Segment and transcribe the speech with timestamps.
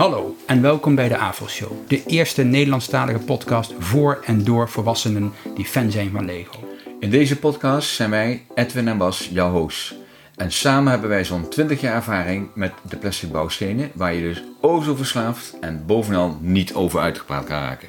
[0.00, 5.32] Hallo en welkom bij de AVO Show, de eerste Nederlandstalige podcast voor en door volwassenen
[5.54, 6.68] die fan zijn van Lego.
[7.00, 9.94] In deze podcast zijn wij, Edwin en Bas, jouw hosts.
[10.36, 14.42] En samen hebben wij zo'n 20 jaar ervaring met de plastic bouwstenen, waar je dus
[14.60, 17.88] o zo verslaafd en bovenal niet over uitgepraat kan raken.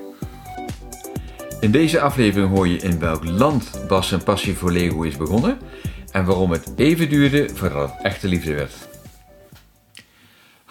[1.59, 5.57] In deze aflevering hoor je in welk land Bas zijn passie voor Lego is begonnen
[6.12, 8.90] en waarom het even duurde voordat het echte liefde werd.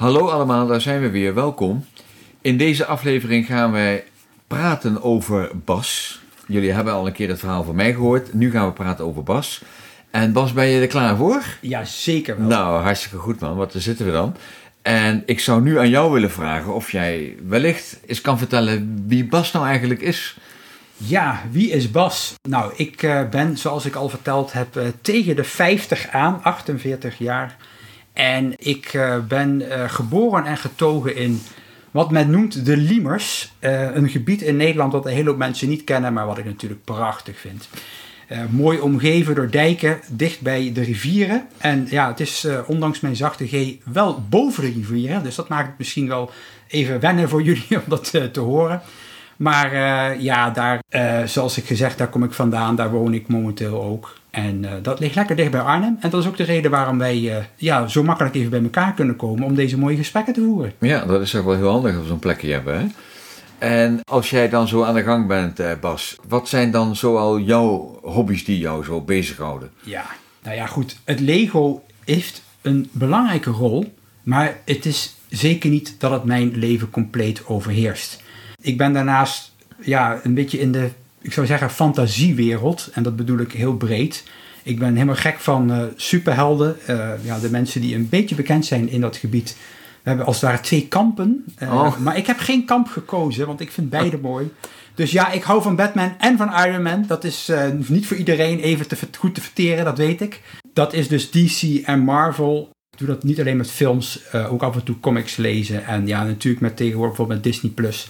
[0.01, 1.35] Hallo allemaal, daar zijn we weer.
[1.35, 1.85] Welkom.
[2.41, 4.05] In deze aflevering gaan wij
[4.47, 6.21] praten over Bas.
[6.47, 8.35] Jullie hebben al een keer het verhaal van mij gehoord.
[8.35, 9.63] Nu gaan we praten over Bas.
[10.11, 11.43] En Bas, ben je er klaar voor?
[11.61, 12.47] Ja, zeker wel.
[12.47, 14.37] Nou, hartstikke goed man, want daar zitten we dan.
[14.83, 19.25] En ik zou nu aan jou willen vragen of jij wellicht eens kan vertellen wie
[19.25, 20.37] Bas nou eigenlijk is.
[20.97, 22.35] Ja, wie is Bas?
[22.49, 27.19] Nou, ik uh, ben, zoals ik al verteld heb, uh, tegen de 50 aan, 48
[27.19, 27.57] jaar.
[28.21, 31.41] En ik uh, ben geboren en getogen in
[31.91, 33.53] wat men noemt de Liemers.
[33.61, 36.85] een gebied in Nederland dat een hele hoop mensen niet kennen, maar wat ik natuurlijk
[36.85, 37.69] prachtig vind.
[38.51, 41.47] mooi omgeven door dijken, dicht bij de rivieren.
[41.59, 45.23] En ja, het is ondanks mijn zachte G wel boven de rivieren.
[45.23, 46.31] Dus dat maakt het misschien wel
[46.69, 48.83] even wennen voor jullie om dat te horen.
[49.37, 49.75] Maar
[50.21, 50.81] ja, daar,
[51.29, 52.77] zoals ik gezegd, daar kom ik vandaan.
[52.77, 54.20] Daar woon ik momenteel ook.
[54.31, 55.97] En uh, dat ligt lekker dicht bij Arnhem.
[56.01, 59.17] En dat is ook de reden waarom wij ja, zo makkelijk even bij elkaar kunnen
[59.17, 60.73] komen om deze mooie gesprekken te voeren.
[60.79, 62.81] Ja, dat is ook wel heel handig op zo'n plekje hebben.
[62.81, 62.87] Hè?
[63.59, 67.99] En als jij dan zo aan de gang bent, Bas, wat zijn dan zoal jouw
[68.03, 69.71] hobby's die jou zo bezighouden?
[69.83, 70.05] Ja,
[70.43, 70.97] nou ja, goed.
[71.05, 76.91] Het Lego heeft een belangrijke rol, maar het is zeker niet dat het mijn leven
[76.91, 78.23] compleet overheerst.
[78.61, 80.91] Ik ben daarnaast ja, een beetje in de,
[81.23, 82.89] ik zou zeggen, fantasiewereld.
[82.93, 84.25] En dat bedoel ik heel breed.
[84.63, 86.77] Ik ben helemaal gek van uh, superhelden.
[86.91, 89.57] Uh, ja, de mensen die een beetje bekend zijn in dat gebied.
[90.03, 91.45] We hebben als het ware twee kampen.
[91.63, 91.97] Uh, oh.
[91.99, 94.53] Maar ik heb geen kamp gekozen, want ik vind beide mooi.
[94.95, 97.05] Dus ja, ik hou van Batman en van Iron Man.
[97.07, 97.51] Dat is
[97.87, 100.41] niet voor iedereen even te, goed te verteren, dat weet ik.
[100.73, 102.71] Dat is dus DC en Marvel.
[102.91, 105.87] Ik doe dat niet alleen met films, ook af en toe comics lezen.
[105.87, 108.09] En ja, natuurlijk met tegenwoordig bijvoorbeeld met Disney Plus.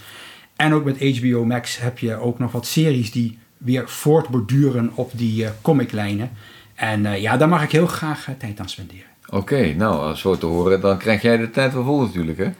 [0.61, 5.11] En ook met HBO Max heb je ook nog wat series die weer voortborduren op
[5.15, 6.31] die uh, comiclijnen.
[6.75, 9.05] En uh, ja, daar mag ik heel graag uh, tijd aan spenderen.
[9.29, 12.39] Oké, nou, als zo te horen, dan krijg jij de tijd wel vol natuurlijk.
[12.39, 12.51] Hè?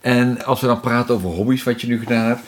[0.00, 2.40] En als we dan praten over hobby's, wat je nu gedaan hebt,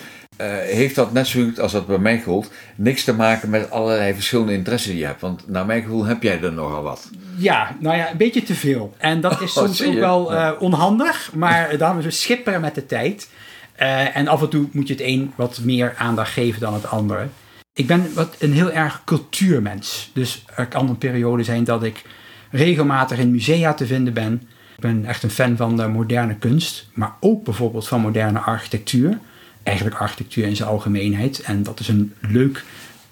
[0.70, 4.52] heeft dat net zo als dat bij mij gold, niks te maken met allerlei verschillende
[4.52, 5.20] interesses die je hebt?
[5.20, 7.10] Want naar mijn gevoel heb jij er nogal wat.
[7.36, 8.94] Ja, nou ja, een beetje te veel.
[8.98, 13.28] En dat is oh, soms ook wel onhandig, maar dan we schipperen met de tijd.
[13.80, 16.86] Uh, en af en toe moet je het een wat meer aandacht geven dan het
[16.86, 17.28] andere.
[17.72, 20.10] Ik ben wat een heel erg cultuurmens.
[20.12, 22.02] Dus er kan een periode zijn dat ik
[22.50, 24.42] regelmatig in musea te vinden ben.
[24.76, 29.18] Ik ben echt een fan van de moderne kunst, maar ook bijvoorbeeld van moderne architectuur.
[29.62, 31.40] Eigenlijk architectuur in zijn algemeenheid.
[31.40, 32.64] En dat is een leuk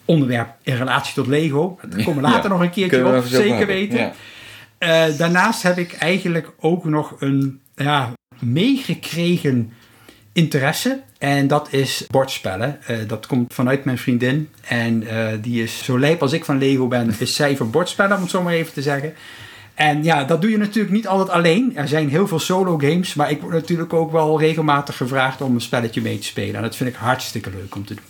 [0.05, 1.79] onderwerp in relatie tot Lego.
[1.89, 3.99] Daar komen we later nog een keertje op, zeker weten.
[3.99, 4.13] Ja.
[5.09, 9.73] Uh, daarnaast heb ik eigenlijk ook nog een ja, meegekregen
[10.33, 11.01] interesse.
[11.19, 12.79] En dat is bordspellen.
[12.91, 14.49] Uh, dat komt vanuit mijn vriendin.
[14.69, 18.17] En uh, die is zo lijp als ik van Lego ben, is zij voor bordspellen,
[18.17, 19.15] om het zo maar even te zeggen.
[19.75, 21.77] En ja, dat doe je natuurlijk niet altijd alleen.
[21.77, 25.55] Er zijn heel veel solo games, maar ik word natuurlijk ook wel regelmatig gevraagd om
[25.55, 26.55] een spelletje mee te spelen.
[26.55, 28.05] En dat vind ik hartstikke leuk om te doen.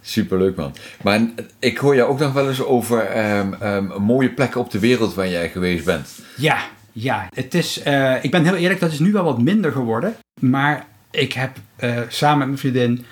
[0.00, 0.74] Superleuk man.
[1.02, 1.20] Maar
[1.58, 5.14] ik hoor je ook nog wel eens over um, um, mooie plekken op de wereld
[5.14, 6.08] waar jij geweest bent.
[6.36, 6.58] Ja,
[6.92, 7.28] ja.
[7.34, 10.14] Het is, uh, ik ben heel eerlijk, dat is nu wel wat minder geworden.
[10.40, 13.04] Maar ik heb uh, samen met mijn vriendin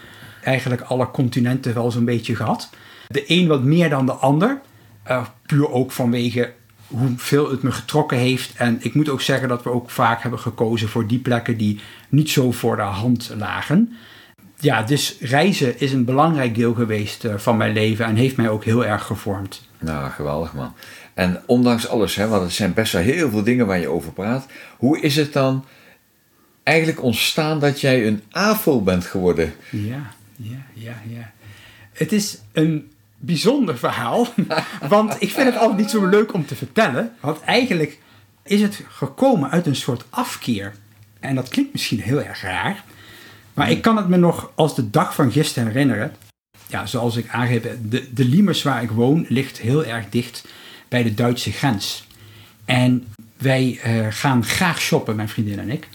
[0.42, 2.70] eigenlijk alle continenten wel zo'n beetje gehad.
[3.06, 4.60] De een wat meer dan de ander.
[5.08, 6.52] Uh, puur ook vanwege
[6.86, 8.52] hoeveel het me getrokken heeft.
[8.56, 11.80] En ik moet ook zeggen dat we ook vaak hebben gekozen voor die plekken die
[12.08, 13.96] niet zo voor de hand lagen.
[14.56, 18.48] Ja, dus reizen is een belangrijk deel geweest uh, van mijn leven en heeft mij
[18.48, 19.68] ook heel erg gevormd.
[19.78, 20.74] Nou, geweldig man.
[21.14, 24.12] En ondanks alles, hè, want er zijn best wel heel veel dingen waar je over
[24.12, 24.46] praat.
[24.76, 25.64] Hoe is het dan
[26.62, 29.54] eigenlijk ontstaan dat jij een AFO bent geworden.
[29.70, 31.32] Ja, ja, ja, ja.
[31.92, 34.26] Het is een bijzonder verhaal,
[34.88, 37.12] want ik vind het altijd niet zo leuk om te vertellen.
[37.20, 37.98] Want eigenlijk
[38.42, 40.74] is het gekomen uit een soort afkeer.
[41.20, 42.84] En dat klinkt misschien heel erg raar,
[43.54, 46.14] maar ik kan het me nog als de dag van gisteren herinneren.
[46.66, 50.44] Ja, zoals ik aangeef, de, de Liemers waar ik woon ligt heel erg dicht
[50.88, 52.06] bij de Duitse grens.
[52.64, 55.88] En wij uh, gaan graag shoppen, mijn vriendin en ik.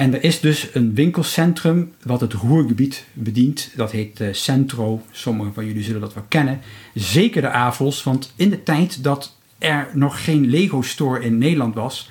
[0.00, 3.70] En er is dus een winkelcentrum wat het Roergebied bedient.
[3.76, 5.02] Dat heet uh, Centro.
[5.10, 6.60] Sommigen van jullie zullen dat wel kennen.
[6.94, 11.74] Zeker de AVOS, want in de tijd dat er nog geen Lego store in Nederland
[11.74, 12.10] was,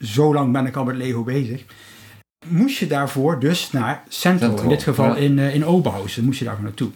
[0.00, 1.64] zo lang ben ik al met Lego bezig,
[2.46, 4.62] moest je daarvoor dus naar Central.
[4.62, 6.90] in dit geval in, uh, in Oberhausen moest je daarvoor naartoe.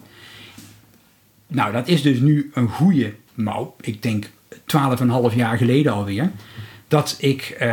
[1.47, 6.31] Nou, dat is dus nu een goede, nou, ik denk 12,5 jaar geleden alweer.
[6.89, 7.67] Dat ik uh,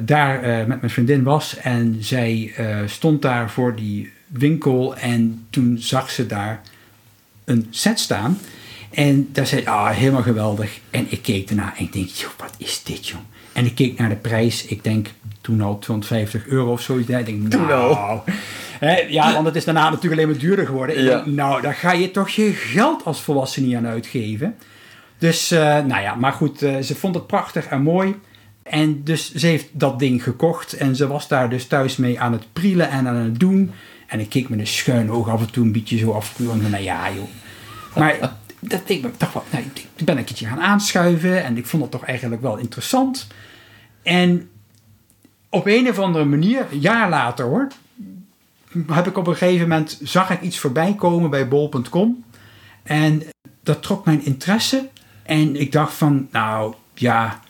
[0.00, 2.54] daar uh, met mijn vriendin was en zij
[2.86, 6.60] stond daar voor die winkel en toen zag ze daar
[7.44, 8.38] een set staan.
[8.90, 10.78] En daar zei ah, helemaal geweldig.
[10.90, 13.20] En ik keek ernaar en ik denk, joh, wat is dit, joh?
[13.52, 14.64] En ik keek naar de prijs.
[14.64, 15.08] Ik denk
[15.40, 17.08] toen al 250 euro of zoiets.
[17.08, 18.20] Ik denk, nou...
[18.78, 20.98] Hè, ja, want het is daarna natuurlijk alleen maar duurder geworden.
[20.98, 24.56] Ik denk, nou, daar ga je toch je geld als volwassene niet aan uitgeven.
[25.18, 28.14] Dus, uh, nou ja, maar goed, uh, ze vond het prachtig en mooi.
[28.64, 30.72] En dus ze heeft dat ding gekocht.
[30.72, 33.70] En ze was daar dus thuis mee aan het prielen en aan het doen.
[34.06, 36.38] En ik keek met een schuin oog af en toe een beetje zo af.
[36.38, 37.28] En nou ja, joh.
[37.96, 38.18] Maar
[38.60, 39.64] dat ik toch wel, nou,
[39.96, 43.26] ik ben een keertje gaan aanschuiven en ik vond het toch eigenlijk wel interessant.
[44.02, 44.48] En
[45.48, 47.68] op een of andere manier, een jaar later hoor,
[48.86, 52.24] heb ik op een gegeven moment, zag ik iets voorbij komen bij bol.com.
[52.82, 53.22] En
[53.62, 54.88] dat trok mijn interesse.
[55.22, 57.40] En ik dacht van, nou ja,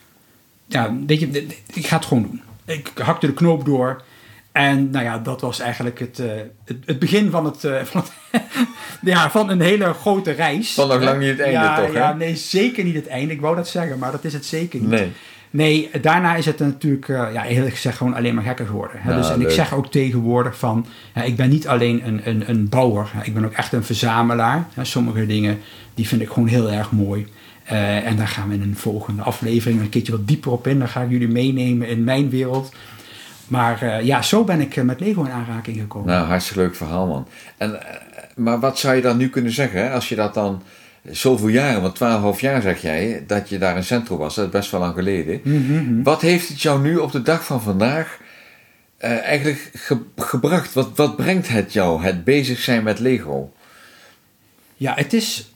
[0.65, 2.41] ja weet je, ik ga het gewoon doen.
[2.65, 4.03] Ik hakte de knoop door.
[4.51, 6.27] En nou ja, dat was eigenlijk het, uh,
[6.65, 8.43] het, het, begin van, het, uh, van, het
[9.01, 10.73] ja, van een hele grote reis.
[10.73, 11.93] Van nog lang niet het einde, ja, toch?
[11.93, 13.33] Ja, nee, zeker niet het einde.
[13.33, 14.89] Ik wou dat zeggen, maar dat is het zeker niet.
[14.89, 15.11] Nee.
[15.49, 19.01] Nee, daarna is het natuurlijk, uh, ja, eerlijk gezegd, gewoon alleen maar gekker geworden.
[19.01, 19.15] Hè?
[19.15, 20.85] dus, en ik zeg ook tegenwoordig van,
[21.25, 23.11] ik ben niet alleen een, een, een bouwer.
[23.23, 24.67] Ik ben ook echt een verzamelaar.
[24.73, 24.85] Hè?
[24.85, 25.59] Sommige dingen,
[25.93, 27.27] die vind ik gewoon heel erg mooi.
[27.65, 30.79] En daar gaan we in een volgende aflevering een keertje wat dieper op in.
[30.79, 32.73] Dan ga ik jullie meenemen in mijn wereld.
[33.47, 36.07] Maar uh, ja, zo ben ik met Lego in aanraking gekomen.
[36.07, 37.27] Nou, hartstikke leuk verhaal, man.
[37.57, 37.79] En,
[38.35, 39.91] maar wat zou je dan nu kunnen zeggen, hè?
[39.91, 40.61] als je dat dan
[41.11, 44.51] zoveel jaren, want 12,5 jaar zeg jij, dat je daar in centrum was, dat is
[44.51, 45.39] best wel lang geleden.
[45.43, 46.03] Mm -hmm.
[46.03, 48.19] Wat heeft het jou nu op de dag van vandaag
[49.03, 50.73] uh, eigenlijk ge gebracht?
[50.73, 53.53] Wat, wat brengt het jou, het bezig zijn met Lego?
[54.75, 55.53] Ja, het is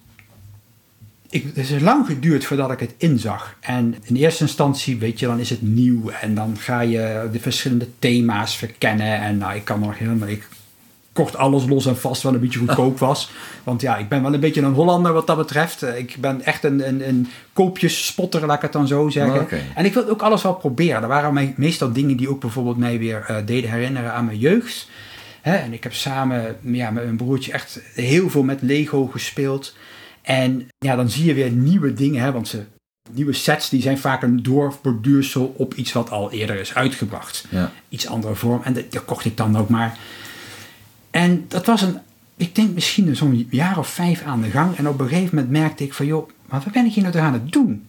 [1.30, 3.56] ik, het is lang geduurd voordat ik het inzag.
[3.60, 6.10] En in eerste instantie, weet je, dan is het nieuw.
[6.10, 9.20] En dan ga je de verschillende thema's verkennen.
[9.22, 10.28] En nou, ik kan nog helemaal...
[10.28, 10.48] Ik
[11.14, 13.32] kocht alles los en vast wat een beetje goedkoop was.
[13.64, 15.84] Want ja, ik ben wel een beetje een Hollander wat dat betreft.
[15.84, 19.42] Ik ben echt een, een, een koopjesspotter, laat ik het dan zo zeggen.
[19.42, 19.64] Okay.
[19.76, 21.02] En ik wil ook alles wel proberen.
[21.02, 24.88] Er waren meestal dingen die ook bijvoorbeeld mij weer uh, deden herinneren aan mijn jeugd.
[25.42, 25.56] Hè?
[25.56, 29.76] En ik heb samen ja, met mijn broertje echt heel veel met Lego gespeeld.
[30.30, 32.64] En ja, dan zie je weer nieuwe dingen, hè, want ze,
[33.12, 37.46] nieuwe sets die zijn vaak een doorborduursel op iets wat al eerder is uitgebracht.
[37.50, 37.72] Ja.
[37.90, 38.64] Iets andere vorm.
[38.64, 39.98] En dat, dat kocht ik dan ook maar.
[41.12, 41.98] En dat was een,
[42.36, 44.76] ik denk misschien zo'n jaar of vijf aan de gang.
[44.76, 47.18] En op een gegeven moment merkte ik van, joh, maar wat ben ik hier nou
[47.18, 47.88] aan het doen?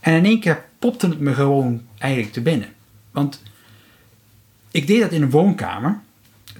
[0.00, 2.68] En in één keer popte het me gewoon eigenlijk te binnen.
[3.10, 3.42] Want
[4.70, 6.00] ik deed dat in een woonkamer.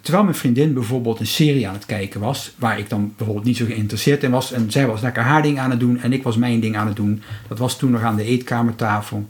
[0.02, 3.56] Terwijl mijn vriendin bijvoorbeeld een serie aan het kijken was, waar ik dan bijvoorbeeld niet
[3.56, 4.52] zo geïnteresseerd in was.
[4.52, 6.86] En zij was lekker haar ding aan het doen en ik was mijn ding aan
[6.86, 7.22] het doen.
[7.48, 9.26] Dat was toen nog aan de eetkamertafel.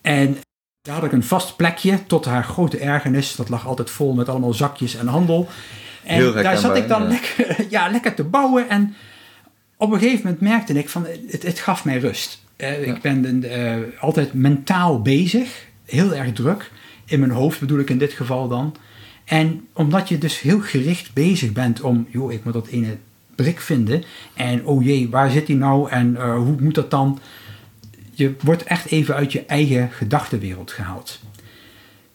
[0.00, 0.36] En
[0.82, 3.36] daar had ik een vast plekje, tot haar grote ergernis.
[3.36, 5.48] Dat lag altijd vol met allemaal zakjes en handel.
[6.04, 7.08] En daar zat ik dan ja.
[7.08, 8.68] Lekker, ja, lekker te bouwen.
[8.68, 8.94] En
[9.76, 12.44] op een gegeven moment merkte ik van, het, het gaf mij rust.
[12.56, 12.94] Uh, ja.
[12.94, 16.70] Ik ben uh, altijd mentaal bezig, heel erg druk.
[17.04, 18.76] In mijn hoofd bedoel ik in dit geval dan.
[19.26, 22.96] En omdat je dus heel gericht bezig bent om, joh, ik moet dat ene
[23.34, 24.04] brik vinden.
[24.34, 27.18] En oh jee, waar zit die nou en uh, hoe moet dat dan?
[28.12, 31.20] Je wordt echt even uit je eigen gedachtenwereld gehaald.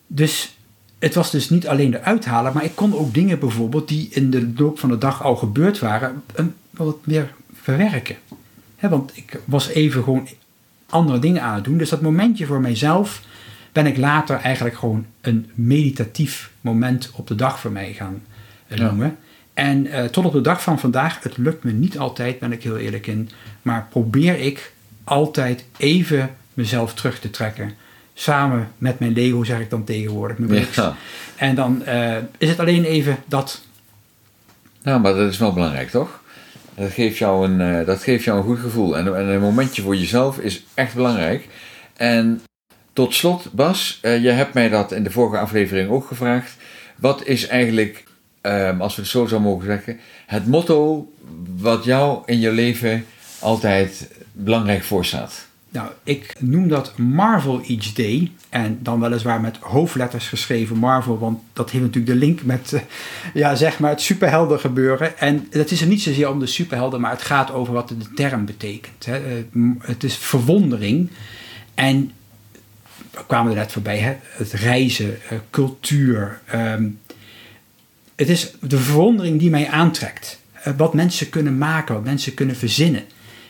[0.07, 0.55] Dus
[0.99, 4.29] het was dus niet alleen de uithalen, maar ik kon ook dingen bijvoorbeeld die in
[4.29, 6.23] de loop van de dag al gebeurd waren,
[6.69, 8.15] wat meer verwerken.
[8.79, 10.27] Want ik was even gewoon
[10.89, 11.77] andere dingen aan het doen.
[11.77, 13.21] Dus dat momentje voor mijzelf
[13.71, 18.23] ben ik later eigenlijk gewoon een meditatief moment op de dag voor mij gaan
[18.67, 19.07] uh, noemen.
[19.07, 19.15] Ja.
[19.53, 22.63] En uh, tot op de dag van vandaag, het lukt me niet altijd, ben ik
[22.63, 23.29] heel eerlijk in,
[23.61, 24.73] maar probeer ik
[25.03, 27.73] altijd even mezelf terug te trekken.
[28.13, 30.37] Samen met mijn Lego, zeg ik dan tegenwoordig.
[30.37, 30.95] Mijn ja.
[31.35, 33.61] En dan uh, is het alleen even dat.
[34.83, 36.21] Nou, maar dat is wel belangrijk, toch?
[36.75, 38.97] Dat geeft jou een, dat geeft jou een goed gevoel.
[38.97, 41.47] En, en een momentje voor jezelf is echt belangrijk.
[41.93, 42.41] En
[42.93, 46.55] tot slot, Bas, uh, je hebt mij dat in de vorige aflevering ook gevraagd.
[46.95, 48.03] Wat is eigenlijk,
[48.41, 51.11] um, als we het zo zou mogen zeggen, het motto
[51.57, 53.05] wat jou in je leven
[53.39, 55.49] altijd belangrijk voorstaat?
[55.69, 58.31] Nou, ik noem dat Marvel Each Day.
[58.49, 62.81] En dan weliswaar met hoofdletters geschreven Marvel, want dat heeft natuurlijk de link met uh,
[63.33, 65.17] ja, zeg maar het superhelden gebeuren.
[65.17, 68.13] En dat is er niet zozeer om de superhelden, maar het gaat over wat de
[68.15, 69.05] term betekent.
[69.05, 69.43] Hè.
[69.53, 71.09] Uh, het is verwondering.
[71.75, 72.11] En
[73.27, 74.15] kwamen er net voorbij, hè?
[74.21, 76.39] het reizen, uh, cultuur.
[76.45, 76.87] Ehm,
[78.15, 80.39] het is de verwondering die mij aantrekt.
[80.67, 83.03] Uh, wat mensen kunnen maken, wat mensen kunnen verzinnen.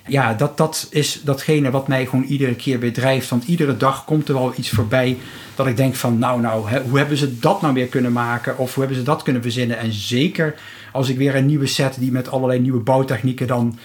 [0.07, 3.29] Ja, dat, dat is datgene wat mij gewoon iedere keer weer drijft.
[3.29, 5.17] Want iedere dag komt er wel iets voorbij
[5.55, 6.19] dat ik denk van...
[6.19, 8.57] nou, nou, hè, hoe hebben ze dat nou weer kunnen maken?
[8.57, 9.77] Of hoe hebben ze dat kunnen verzinnen?
[9.77, 10.55] En zeker
[10.91, 13.47] als ik weer een nieuwe set die met allerlei nieuwe bouwtechnieken...
[13.47, 13.79] dan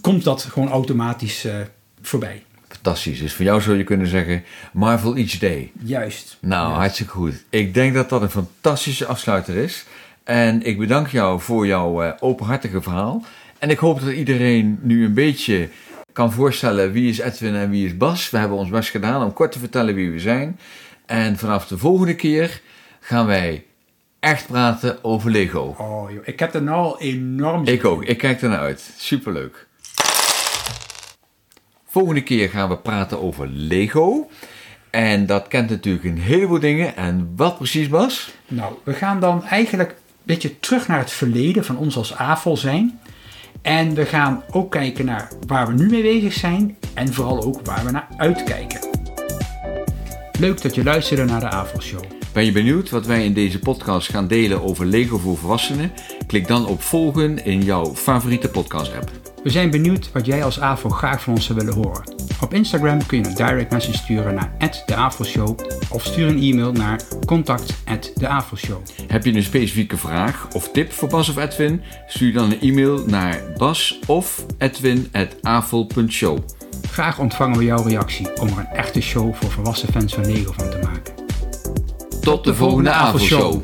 [0.00, 1.54] komt dat gewoon automatisch uh,
[2.02, 2.42] voorbij.
[2.72, 3.18] Fantastisch.
[3.18, 5.70] Dus voor jou zou je kunnen zeggen Marvel Each Day.
[5.82, 6.36] Juist.
[6.40, 6.78] Nou, Juist.
[6.78, 7.44] hartstikke goed.
[7.50, 9.84] Ik denk dat dat een fantastische afsluiter is.
[10.24, 13.24] En ik bedank jou voor jouw uh, openhartige verhaal.
[13.58, 15.68] En ik hoop dat iedereen nu een beetje
[16.12, 18.30] kan voorstellen wie is Edwin en wie is Bas.
[18.30, 20.58] We hebben ons best gedaan om kort te vertellen wie we zijn.
[21.06, 22.60] En vanaf de volgende keer
[23.00, 23.64] gaan wij
[24.20, 25.74] echt praten over Lego.
[25.78, 28.94] Oh joh, ik heb er nou al enorm Ik ook, ik kijk er naar uit.
[28.98, 29.66] Superleuk.
[31.92, 34.28] Volgende keer gaan we praten over Lego.
[34.90, 36.96] En dat kent natuurlijk een heleboel dingen.
[36.96, 38.34] En wat precies, Bas?
[38.48, 42.56] Nou, we gaan dan eigenlijk een beetje terug naar het verleden van ons als AFOL
[42.56, 43.00] zijn.
[43.62, 46.76] En we gaan ook kijken naar waar we nu mee bezig zijn.
[46.94, 48.80] En vooral ook waar we naar uitkijken.
[50.38, 52.04] Leuk dat je luisterde naar de AFOL Show.
[52.32, 55.92] Ben je benieuwd wat wij in deze podcast gaan delen over Lego voor volwassenen?
[56.26, 59.21] Klik dan op volgen in jouw favoriete podcast app.
[59.42, 62.02] We zijn benieuwd wat jij als AVO graag van ons zou willen horen.
[62.40, 64.52] Op Instagram kun je een direct message sturen naar
[64.86, 65.58] @deavoshow
[65.90, 68.82] of stuur een e-mail naar contact@deavoshow.
[69.06, 71.82] Heb je een specifieke vraag of tip voor Bas of Edwin?
[72.06, 74.46] Stuur dan een e-mail naar bas of.
[76.90, 80.52] Graag ontvangen we jouw reactie om er een echte show voor volwassen fans van Lego
[80.56, 81.14] van te maken.
[82.20, 83.62] Tot de volgende avondshow.